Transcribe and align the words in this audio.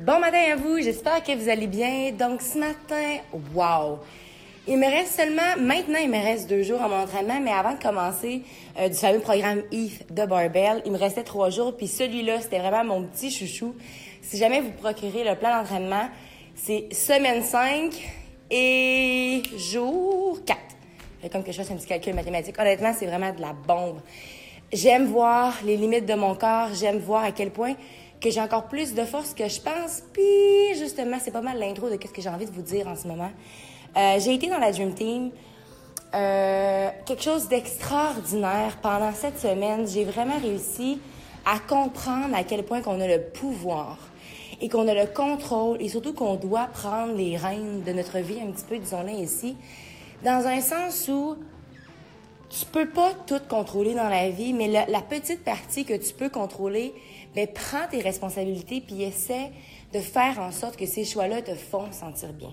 Bon 0.00 0.20
matin 0.20 0.52
à 0.52 0.54
vous, 0.54 0.78
j'espère 0.80 1.24
que 1.24 1.32
vous 1.32 1.48
allez 1.48 1.66
bien. 1.66 2.12
Donc 2.12 2.40
ce 2.40 2.56
matin, 2.56 3.16
wow! 3.52 3.98
Il 4.68 4.78
me 4.78 4.86
reste 4.86 5.16
seulement, 5.16 5.56
maintenant 5.58 5.98
il 6.00 6.08
me 6.08 6.22
reste 6.22 6.48
deux 6.48 6.62
jours 6.62 6.80
à 6.80 6.86
mon 6.86 7.00
entraînement, 7.00 7.40
mais 7.40 7.50
avant 7.50 7.72
de 7.72 7.82
commencer 7.82 8.42
euh, 8.78 8.88
du 8.88 8.94
fameux 8.94 9.18
programme 9.18 9.62
ETH 9.72 10.14
de 10.14 10.24
Barbell, 10.24 10.82
il 10.86 10.92
me 10.92 10.98
restait 10.98 11.24
trois 11.24 11.50
jours, 11.50 11.76
puis 11.76 11.88
celui-là, 11.88 12.40
c'était 12.40 12.60
vraiment 12.60 12.84
mon 12.84 13.02
petit 13.08 13.32
chouchou. 13.32 13.74
Si 14.22 14.36
jamais 14.36 14.60
vous 14.60 14.70
procurez 14.70 15.24
le 15.24 15.34
plan 15.34 15.58
d'entraînement, 15.58 16.08
c'est 16.54 16.94
semaine 16.94 17.42
5 17.42 17.90
et 18.52 19.42
jour 19.56 20.38
4. 20.46 21.32
Comme 21.32 21.42
que 21.42 21.50
je 21.50 21.56
fasse 21.56 21.72
un 21.72 21.76
petit 21.76 21.88
calcul 21.88 22.14
mathématique. 22.14 22.54
Honnêtement, 22.56 22.92
c'est 22.96 23.06
vraiment 23.06 23.32
de 23.32 23.40
la 23.40 23.52
bombe. 23.52 23.98
J'aime 24.72 25.06
voir 25.06 25.54
les 25.64 25.76
limites 25.76 26.06
de 26.06 26.14
mon 26.14 26.34
corps, 26.34 26.68
j'aime 26.74 26.98
voir 26.98 27.24
à 27.24 27.32
quel 27.32 27.50
point 27.50 27.74
que 28.20 28.30
j'ai 28.30 28.40
encore 28.40 28.64
plus 28.64 28.94
de 28.94 29.04
force 29.04 29.34
que 29.34 29.48
je 29.48 29.60
pense. 29.60 30.02
Puis, 30.12 30.78
justement, 30.78 31.18
c'est 31.20 31.30
pas 31.30 31.40
mal 31.40 31.58
l'intro 31.58 31.88
de 31.88 31.98
ce 32.02 32.12
que 32.12 32.20
j'ai 32.20 32.28
envie 32.28 32.46
de 32.46 32.50
vous 32.50 32.62
dire 32.62 32.88
en 32.88 32.96
ce 32.96 33.06
moment. 33.06 33.30
Euh, 33.96 34.18
j'ai 34.18 34.34
été 34.34 34.48
dans 34.48 34.58
la 34.58 34.72
Dream 34.72 34.94
Team. 34.94 35.30
Euh, 36.14 36.88
quelque 37.04 37.22
chose 37.22 37.48
d'extraordinaire. 37.48 38.78
Pendant 38.82 39.12
cette 39.12 39.38
semaine, 39.38 39.86
j'ai 39.86 40.04
vraiment 40.04 40.38
réussi 40.38 40.98
à 41.44 41.58
comprendre 41.58 42.34
à 42.34 42.44
quel 42.44 42.64
point 42.64 42.80
qu'on 42.80 43.00
a 43.00 43.06
le 43.06 43.22
pouvoir 43.22 43.98
et 44.60 44.68
qu'on 44.68 44.88
a 44.88 44.94
le 44.94 45.06
contrôle 45.06 45.80
et 45.80 45.88
surtout 45.88 46.12
qu'on 46.12 46.34
doit 46.34 46.66
prendre 46.66 47.14
les 47.14 47.36
rênes 47.36 47.82
de 47.84 47.92
notre 47.92 48.18
vie 48.18 48.40
un 48.40 48.50
petit 48.50 48.64
peu, 48.64 48.78
disons-le 48.78 49.12
ici, 49.12 49.56
dans 50.24 50.46
un 50.46 50.60
sens 50.60 51.08
où 51.08 51.36
tu 52.50 52.64
peux 52.66 52.88
pas 52.88 53.12
tout 53.26 53.40
contrôler 53.48 53.94
dans 53.94 54.08
la 54.08 54.30
vie, 54.30 54.52
mais 54.52 54.68
la, 54.68 55.00
petite 55.02 55.44
partie 55.44 55.84
que 55.84 55.94
tu 55.94 56.14
peux 56.14 56.30
contrôler, 56.30 56.94
mais 57.36 57.46
prends 57.46 57.86
tes 57.90 58.00
responsabilités 58.00 58.80
puis 58.80 59.02
essaie 59.02 59.50
de 59.92 60.00
faire 60.00 60.38
en 60.40 60.50
sorte 60.50 60.76
que 60.76 60.86
ces 60.86 61.04
choix-là 61.04 61.42
te 61.42 61.54
font 61.54 61.92
sentir 61.92 62.32
bien. 62.32 62.52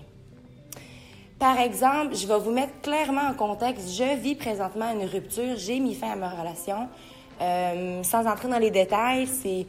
Par 1.38 1.58
exemple, 1.60 2.14
je 2.14 2.26
vais 2.26 2.38
vous 2.38 2.50
mettre 2.50 2.80
clairement 2.80 3.28
en 3.28 3.34
contexte. 3.34 3.90
Je 3.90 4.16
vis 4.16 4.34
présentement 4.34 4.90
une 4.92 5.06
rupture. 5.06 5.56
J'ai 5.56 5.80
mis 5.80 5.94
fin 5.94 6.12
à 6.12 6.16
ma 6.16 6.30
relation. 6.30 6.88
Euh, 7.42 8.02
sans 8.02 8.26
entrer 8.26 8.48
dans 8.48 8.58
les 8.58 8.70
détails, 8.70 9.26
c'est 9.26 9.66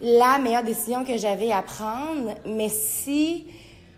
la 0.00 0.38
meilleure 0.38 0.64
décision 0.64 1.04
que 1.04 1.16
j'avais 1.16 1.52
à 1.52 1.62
prendre. 1.62 2.34
Mais 2.46 2.68
si 2.68 3.46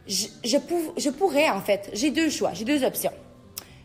je, 0.07 0.27
je 0.45 1.09
pourrais, 1.11 1.49
en 1.49 1.61
fait, 1.61 1.89
j'ai 1.95 2.11
deux 2.11 2.29
choix, 2.29 2.53
j'ai 2.53 2.67
deux 2.67 2.85
options. 2.85 3.13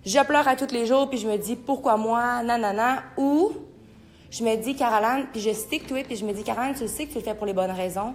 Je 0.05 0.19
pleure 0.23 0.47
à 0.47 0.55
tous 0.55 0.71
les 0.71 0.85
jours, 0.85 1.09
puis 1.09 1.17
je 1.17 1.27
me 1.27 1.35
dis 1.35 1.55
pourquoi 1.55 1.97
moi, 1.97 2.43
nanana, 2.43 3.01
ou 3.17 3.53
je 4.29 4.43
me 4.43 4.55
dis, 4.55 4.75
Caroline, 4.75 5.25
puis 5.31 5.41
je 5.41 5.51
stick 5.51 5.87
to 5.87 5.95
it, 5.95 6.05
puis 6.05 6.15
je 6.15 6.25
me 6.25 6.31
dis, 6.31 6.43
Caroline, 6.43 6.75
tu 6.75 6.87
sais 6.87 7.07
que 7.07 7.13
tu 7.13 7.17
le 7.17 7.23
fais 7.23 7.33
pour 7.33 7.47
les 7.47 7.53
bonnes 7.53 7.71
raisons. 7.71 8.13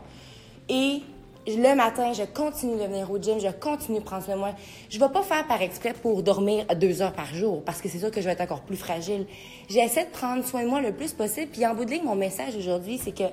Et 0.68 1.00
le 1.48 1.74
matin, 1.74 2.12
je 2.12 2.22
continue 2.22 2.77
de 2.77 2.84
venir 2.84 3.11
au 3.11 3.18
gym, 3.18 3.41
je 3.41 3.48
continue 3.48 3.98
de 3.98 4.05
prendre 4.05 4.22
soin 4.22 4.34
de 4.34 4.38
moi. 4.38 4.50
Je 4.88 5.00
ne 5.00 5.05
vais 5.05 5.11
pas 5.11 5.22
faire 5.22 5.44
par 5.48 5.61
exprès 5.62 5.92
pour 5.92 6.22
dormir 6.22 6.64
deux 6.77 7.02
heures 7.02 7.12
par 7.12 7.34
jour, 7.34 7.64
parce 7.64 7.80
que 7.80 7.88
c'est 7.88 7.98
sûr 7.98 8.12
que 8.12 8.20
je 8.20 8.27
vais 8.27 8.33
être 8.34 8.42
encore 8.42 8.61
plus 8.61 8.77
fragile. 8.77 9.27
J'essaie 9.68 10.05
de 10.05 10.11
prendre 10.11 10.44
soin 10.44 10.62
de 10.62 10.68
moi 10.68 10.80
le 10.80 10.92
plus 10.92 11.12
possible. 11.12 11.50
Puis 11.50 11.66
en 11.66 11.74
bout 11.74 11.86
de 11.86 11.91
ligne, 11.91 12.05
mon 12.05 12.14
message 12.14 12.55
aujourd'hui, 12.55 13.00
c'est 13.02 13.16
que 13.16 13.24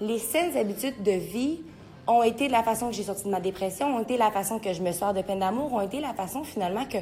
les 0.00 0.20
saines 0.20 0.56
habitudes 0.56 1.02
de 1.02 1.12
vie 1.12 1.58
ont 2.06 2.22
été 2.22 2.46
la 2.46 2.62
façon 2.62 2.90
que 2.90 2.94
j'ai 2.94 3.02
sorti 3.02 3.24
de 3.24 3.30
ma 3.30 3.40
dépression, 3.40 3.96
ont 3.96 4.02
été 4.02 4.16
la 4.16 4.30
façon 4.30 4.60
que 4.60 4.72
je 4.72 4.80
me 4.80 4.92
sors 4.92 5.12
de 5.12 5.22
peine 5.22 5.40
d'amour, 5.40 5.72
ont 5.72 5.80
été 5.80 5.98
la 5.98 6.14
façon 6.14 6.44
finalement 6.44 6.84
que 6.84 6.98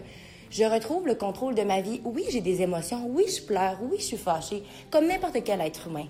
je 0.50 0.64
retrouve 0.64 1.06
le 1.06 1.14
contrôle 1.14 1.54
de 1.54 1.62
ma 1.62 1.80
vie. 1.80 2.00
Oui, 2.04 2.24
j'ai 2.30 2.40
des 2.40 2.62
émotions. 2.62 3.04
Oui, 3.08 3.24
je 3.28 3.42
pleure. 3.42 3.78
Oui, 3.82 3.96
je 3.98 4.04
suis 4.04 4.16
fâchée. 4.16 4.62
Comme 4.90 5.06
n'importe 5.06 5.42
quel 5.44 5.60
être 5.60 5.88
humain. 5.88 6.06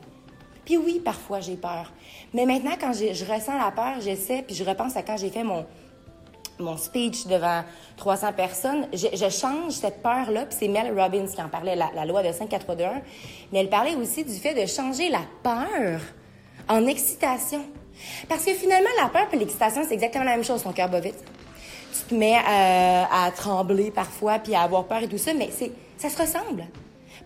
Puis 0.65 0.77
oui, 0.77 1.01
parfois, 1.05 1.41
j'ai 1.41 1.57
peur. 1.57 1.93
Mais 2.35 2.45
maintenant, 2.45 2.75
quand 2.79 2.93
je, 2.93 3.25
ressens 3.25 3.59
la 3.59 3.71
peur, 3.71 4.01
j'essaie, 4.01 4.43
puis 4.43 4.55
je 4.55 4.65
repense 4.65 4.97
à 4.97 5.03
quand 5.03 5.17
j'ai 5.17 5.31
fait 5.31 5.43
mon, 5.43 5.65
mon 6.59 6.77
speech 6.77 7.27
devant 7.27 7.65
300 7.97 8.33
personnes, 8.35 8.87
je, 8.93 9.31
change 9.31 9.73
cette 9.73 10.03
peur-là, 10.03 10.47
puis 10.47 10.57
c'est 10.59 10.69
Mel 10.69 10.93
Robbins 10.99 11.27
qui 11.27 11.41
en 11.41 11.49
parlait, 11.49 11.75
la, 11.75 12.05
loi 12.05 12.23
de 12.23 12.33
5 12.33 12.49
4 12.49 12.77
2 12.77 12.85
1, 12.85 12.93
mais 13.53 13.61
elle 13.61 13.71
parlait 13.71 13.95
aussi 13.97 14.25
du 14.25 14.35
fait 14.35 14.55
de 14.55 14.67
changer 14.67 15.09
la 15.09 15.23
peur 15.43 16.01
en 16.69 16.87
excitation. 16.87 17.63
Parce 18.29 18.45
que 18.45 18.53
finalement, 18.53 18.91
la 19.03 19.09
peur 19.09 19.27
et 19.33 19.37
l'excitation, 19.37 19.83
c'est 19.89 19.95
exactement 19.95 20.25
la 20.25 20.33
même 20.33 20.45
chose, 20.45 20.63
son 20.63 20.73
cœur 20.73 20.89
bat 20.89 21.01
vite 21.01 21.25
tu 22.07 22.15
mets 22.15 22.37
à, 22.37 23.25
à, 23.25 23.31
trembler 23.31 23.91
parfois, 23.91 24.39
puis 24.39 24.55
à 24.55 24.63
avoir 24.63 24.85
peur 24.85 25.03
et 25.03 25.09
tout 25.09 25.19
ça, 25.19 25.33
mais 25.35 25.51
ça 25.97 26.09
se 26.09 26.17
ressemble. 26.21 26.67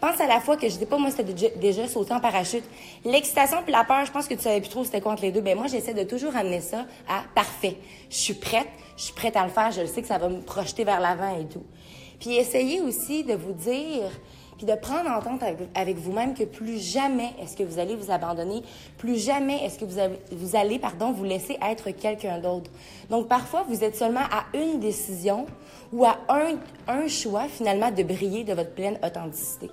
Pense 0.02 0.20
à 0.20 0.26
la 0.26 0.40
fois 0.40 0.56
que 0.56 0.68
je 0.68 0.76
dis 0.78 0.84
pas, 0.86 0.98
moi, 0.98 1.10
c'était 1.10 1.32
déjà, 1.32 1.48
déjà 1.54 1.82
en 2.10 2.18
parachute. 2.18 2.64
L'excitation 3.04 3.58
puis 3.62 3.70
la 3.70 3.84
peur, 3.84 4.04
je 4.04 4.10
pense 4.10 4.26
que 4.26 4.34
tu 4.34 4.40
savais 4.40 4.60
plus 4.60 4.68
trop 4.68 4.82
c'était 4.82 5.00
quoi 5.00 5.12
entre 5.12 5.22
les 5.22 5.30
deux. 5.30 5.40
Ben 5.40 5.56
moi, 5.56 5.68
j'essaie 5.68 5.94
de 5.94 6.02
toujours 6.02 6.34
amener 6.34 6.60
ça 6.60 6.86
à 7.08 7.22
parfait. 7.36 7.76
Je 8.10 8.16
suis 8.16 8.34
prête, 8.34 8.66
je 8.96 9.04
suis 9.04 9.12
prête 9.14 9.36
à 9.36 9.44
le 9.44 9.50
faire, 9.50 9.70
je 9.70 9.82
le 9.82 9.86
sais 9.86 10.02
que 10.02 10.08
ça 10.08 10.18
va 10.18 10.28
me 10.28 10.40
projeter 10.40 10.82
vers 10.82 10.98
l'avant 10.98 11.38
et 11.38 11.46
tout. 11.46 11.62
Puis 12.18 12.34
essayez 12.34 12.80
aussi 12.80 13.22
de 13.22 13.34
vous 13.34 13.52
dire, 13.52 14.10
de 14.66 14.74
prendre 14.74 15.10
entente 15.10 15.42
avec, 15.74 15.96
vous-même 15.96 16.34
que 16.34 16.44
plus 16.44 16.78
jamais 16.78 17.30
est-ce 17.40 17.56
que 17.56 17.62
vous 17.62 17.78
allez 17.78 17.96
vous 17.96 18.10
abandonner, 18.10 18.62
plus 18.98 19.18
jamais 19.18 19.64
est-ce 19.64 19.78
que 19.78 19.84
vous, 19.84 19.98
vous 20.32 20.56
allez 20.56 20.78
pardon, 20.78 21.12
vous 21.12 21.24
laisser 21.24 21.58
être 21.62 21.90
quelqu'un 21.90 22.38
d'autre. 22.38 22.70
Donc 23.10 23.28
parfois, 23.28 23.64
vous 23.68 23.84
êtes 23.84 23.96
seulement 23.96 24.20
à 24.20 24.44
une 24.56 24.80
décision 24.80 25.46
ou 25.92 26.04
à 26.04 26.18
un, 26.28 26.56
un 26.88 27.08
choix 27.08 27.44
finalement 27.48 27.90
de 27.90 28.02
briller 28.02 28.44
de 28.44 28.54
votre 28.54 28.72
pleine 28.72 28.98
authenticité. 29.04 29.70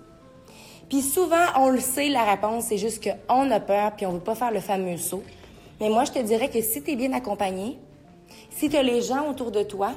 Puis 0.89 1.01
souvent, 1.01 1.45
on 1.57 1.69
le 1.69 1.79
sait, 1.79 2.09
la 2.09 2.23
réponse, 2.23 2.65
c'est 2.65 2.77
juste 2.77 3.03
qu'on 3.03 3.51
a 3.51 3.59
peur 3.59 3.91
puis 3.95 4.05
on 4.05 4.13
veut 4.13 4.19
pas 4.19 4.35
faire 4.35 4.51
le 4.51 4.59
fameux 4.59 4.97
saut. 4.97 5.23
Mais 5.79 5.89
moi, 5.89 6.03
je 6.03 6.11
te 6.11 6.19
dirais 6.19 6.49
que 6.49 6.61
si 6.61 6.81
tu 6.81 6.91
es 6.91 6.95
bien 6.95 7.13
accompagné, 7.13 7.77
si 8.49 8.69
tu 8.69 8.75
as 8.75 8.83
les 8.83 9.01
gens 9.01 9.29
autour 9.29 9.51
de 9.51 9.63
toi, 9.63 9.93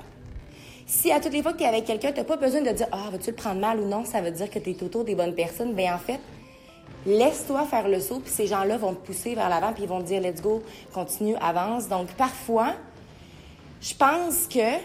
si 0.87 1.13
à 1.13 1.21
toutes 1.21 1.33
les 1.33 1.43
fois 1.43 1.53
que 1.53 1.59
tu 1.59 1.65
es 1.65 1.69
avec 1.69 1.85
quelqu'un, 1.85 2.13
tu 2.13 2.23
pas 2.25 2.37
besoin 2.37 2.61
de 2.61 2.71
dire 2.71 2.87
Ah, 2.93 3.09
vas-tu 3.11 3.31
le 3.31 3.37
prendre 3.37 3.61
mal 3.61 3.81
ou 3.81 3.87
non, 3.87 4.05
ça 4.05 4.21
veut 4.21 4.31
dire 4.31 4.51
que 4.51 4.59
tu 4.59 4.71
es 4.71 4.83
autour 4.83 5.05
des 5.05 5.15
bonnes 5.15 5.35
personnes. 5.35 5.75
Bien, 5.75 5.95
en 5.95 5.99
fait, 5.99 6.21
laisse-toi 7.07 7.65
faire 7.65 7.89
le 7.89 8.01
saut, 8.01 8.21
puis 8.21 8.33
ces 8.33 8.47
gens-là 8.47 8.77
vont 8.77 8.95
te 8.95 9.07
pousser 9.07 9.35
vers 9.35 9.49
l'avant, 9.49 9.73
puis 9.73 9.85
ils 9.85 9.89
vont 9.89 10.01
te 10.01 10.07
dire 10.07 10.21
Let's 10.21 10.43
go, 10.43 10.63
continue, 10.93 11.37
avance. 11.41 11.89
Donc, 11.89 12.09
parfois, 12.13 12.75
je 13.81 13.95
pense 13.95 14.47
que 14.47 14.79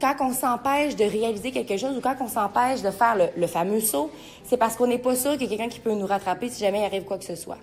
quand 0.00 0.14
on 0.20 0.32
s'empêche 0.32 0.96
de 0.96 1.04
réaliser 1.04 1.50
quelque 1.52 1.76
chose 1.76 1.96
ou 1.96 2.00
quand 2.00 2.16
on 2.20 2.28
s'empêche 2.28 2.80
de 2.82 2.90
faire 2.90 3.16
le, 3.36 3.46
fameux 3.46 3.80
saut, 3.80 4.10
c'est 4.44 4.56
parce 4.56 4.76
qu'on 4.76 4.86
n'est 4.86 4.98
pas 4.98 5.14
sûr 5.14 5.32
qu'il 5.32 5.42
y 5.42 5.44
a 5.46 5.48
quelqu'un 5.48 5.68
qui 5.68 5.80
peut 5.80 5.94
nous 5.94 6.06
rattraper 6.06 6.48
si 6.48 6.60
jamais 6.60 6.80
il 6.80 6.84
arrive 6.84 7.04
quoi 7.04 7.18
que 7.18 7.24
ce 7.24 7.36
soit. 7.36 7.58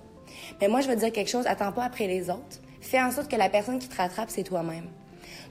Mais 0.61 0.67
moi, 0.67 0.81
je 0.81 0.87
veux 0.87 0.95
dire 0.95 1.11
quelque 1.11 1.29
chose, 1.29 1.47
attends 1.47 1.71
pas 1.71 1.83
après 1.83 2.07
les 2.07 2.29
autres. 2.29 2.61
Fais 2.79 3.01
en 3.01 3.11
sorte 3.11 3.29
que 3.29 3.35
la 3.35 3.49
personne 3.49 3.79
qui 3.79 3.87
te 3.87 3.97
rattrape, 3.97 4.29
c'est 4.29 4.43
toi-même. 4.43 4.87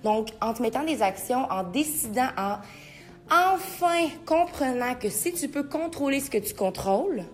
Donc, 0.04 0.28
en 0.40 0.54
te 0.54 0.62
mettant 0.62 0.84
des 0.84 1.02
actions, 1.02 1.46
en 1.50 1.62
décidant, 1.62 2.28
en 2.36 2.56
enfin 3.30 4.08
comprenant 4.24 4.94
que 4.94 5.08
si 5.08 5.32
tu 5.32 5.48
peux 5.48 5.64
contrôler 5.64 6.20
ce 6.20 6.30
que 6.30 6.38
tu 6.38 6.54
contrôles, 6.54 7.24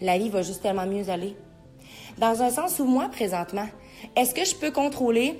la 0.00 0.18
vie 0.18 0.30
va 0.30 0.42
juste 0.42 0.62
tellement 0.62 0.86
mieux 0.86 1.08
aller. 1.10 1.36
Dans 2.18 2.42
un 2.42 2.50
sens 2.50 2.78
où 2.78 2.84
moi, 2.84 3.08
présentement, 3.08 3.68
est-ce 4.16 4.34
que 4.34 4.44
je 4.44 4.54
peux 4.54 4.70
contrôler 4.70 5.38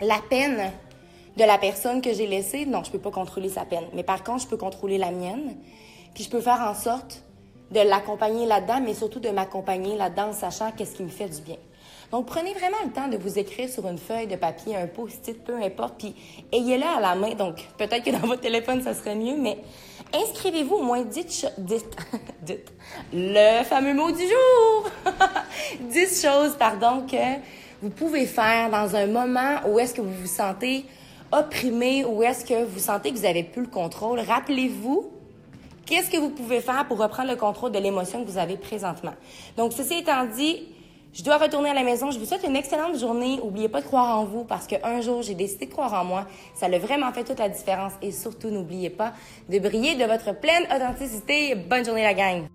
la 0.00 0.18
peine 0.30 0.70
de 1.36 1.44
la 1.44 1.58
personne 1.58 2.00
que 2.00 2.12
j'ai 2.12 2.26
laissée? 2.26 2.66
Non, 2.66 2.82
je 2.84 2.90
peux 2.90 2.98
pas 2.98 3.10
contrôler 3.10 3.48
sa 3.48 3.64
peine. 3.64 3.84
Mais 3.94 4.02
par 4.02 4.22
contre, 4.24 4.42
je 4.42 4.48
peux 4.48 4.56
contrôler 4.56 4.98
la 4.98 5.10
mienne. 5.10 5.56
Puis 6.14 6.24
je 6.24 6.30
peux 6.30 6.40
faire 6.40 6.60
en 6.60 6.74
sorte 6.74 7.22
de 7.70 7.80
l'accompagner 7.80 8.46
là-dedans, 8.46 8.80
mais 8.84 8.94
surtout 8.94 9.20
de 9.20 9.30
m'accompagner 9.30 9.96
là-dedans 9.96 10.28
en 10.28 10.32
sachant 10.32 10.72
qu'est-ce 10.72 10.96
qui 10.96 11.02
me 11.02 11.08
fait 11.08 11.28
du 11.28 11.40
bien. 11.40 11.56
Donc, 12.12 12.26
prenez 12.26 12.52
vraiment 12.52 12.76
le 12.84 12.92
temps 12.92 13.08
de 13.08 13.16
vous 13.16 13.38
écrire 13.38 13.70
sur 13.70 13.88
une 13.88 13.96
feuille 13.96 14.26
de 14.26 14.36
papier, 14.36 14.76
un 14.76 14.86
post-it, 14.86 15.42
peu 15.42 15.56
importe, 15.56 15.94
puis 15.96 16.14
ayez-le 16.52 16.84
à 16.84 17.00
la 17.00 17.14
main. 17.14 17.34
Donc, 17.34 17.66
peut-être 17.78 18.04
que 18.04 18.10
dans 18.10 18.26
votre 18.26 18.42
téléphone, 18.42 18.82
ça 18.82 18.92
serait 18.92 19.14
mieux, 19.14 19.36
mais 19.38 19.56
inscrivez-vous 20.12 20.74
au 20.74 20.82
moins, 20.82 21.00
dites, 21.02 21.46
dites, 21.56 21.96
dites 22.42 22.70
le 23.14 23.64
fameux 23.64 23.94
mot 23.94 24.10
du 24.10 24.24
jour. 24.24 24.90
10 25.90 26.22
choses, 26.22 26.56
pardon, 26.58 27.06
que 27.10 27.40
vous 27.80 27.88
pouvez 27.88 28.26
faire 28.26 28.68
dans 28.68 28.94
un 28.94 29.06
moment 29.06 29.60
où 29.66 29.78
est-ce 29.78 29.94
que 29.94 30.02
vous 30.02 30.12
vous 30.12 30.26
sentez 30.26 30.84
opprimé, 31.32 32.04
où 32.04 32.22
est-ce 32.22 32.44
que 32.44 32.62
vous 32.64 32.78
sentez 32.78 33.10
que 33.10 33.16
vous 33.16 33.24
avez 33.24 33.42
plus 33.42 33.62
le 33.62 33.68
contrôle. 33.68 34.20
Rappelez-vous 34.20 35.10
Qu'est-ce 35.86 36.10
que 36.10 36.18
vous 36.18 36.30
pouvez 36.30 36.60
faire 36.60 36.86
pour 36.86 36.98
reprendre 36.98 37.30
le 37.30 37.36
contrôle 37.36 37.72
de 37.72 37.78
l'émotion 37.78 38.22
que 38.22 38.30
vous 38.30 38.38
avez 38.38 38.56
présentement? 38.56 39.14
Donc, 39.56 39.72
ceci 39.72 39.94
étant 39.94 40.26
dit, 40.26 40.68
je 41.12 41.22
dois 41.22 41.36
retourner 41.36 41.70
à 41.70 41.74
la 41.74 41.82
maison. 41.82 42.10
Je 42.10 42.18
vous 42.18 42.24
souhaite 42.24 42.44
une 42.44 42.56
excellente 42.56 42.98
journée. 42.98 43.36
N'oubliez 43.36 43.68
pas 43.68 43.80
de 43.80 43.86
croire 43.86 44.18
en 44.18 44.24
vous 44.24 44.44
parce 44.44 44.66
qu'un 44.66 45.00
jour, 45.00 45.22
j'ai 45.22 45.34
décidé 45.34 45.66
de 45.66 45.70
croire 45.70 45.92
en 45.92 46.04
moi. 46.04 46.26
Ça 46.54 46.66
a 46.66 46.78
vraiment 46.78 47.12
fait 47.12 47.24
toute 47.24 47.38
la 47.38 47.48
différence. 47.48 47.92
Et 48.00 48.12
surtout, 48.12 48.48
n'oubliez 48.48 48.90
pas 48.90 49.12
de 49.48 49.58
briller 49.58 49.94
de 49.94 50.04
votre 50.04 50.38
pleine 50.38 50.64
authenticité. 50.74 51.54
Bonne 51.54 51.84
journée, 51.84 52.02
la 52.02 52.14
gang! 52.14 52.46